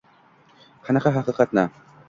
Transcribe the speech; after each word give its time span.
Qanaqa 0.89 1.13
haqiqatni? 1.19 1.69